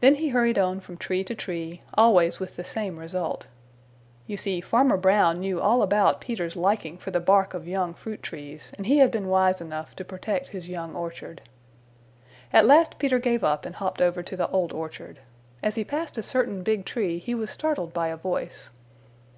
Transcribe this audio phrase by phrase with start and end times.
[0.00, 3.44] Then he hurried on from tree to tree, always with the same result.
[4.26, 8.22] You see Farmer Brown knew all about Peter's liking for the bark of young fruit
[8.22, 11.42] trees, and he had been wise enough to protect his young orchard.
[12.54, 15.18] At last Peter gave up and hopped over to the Old Orchard.
[15.62, 18.70] As he passed a certain big tree he was startled by a voice.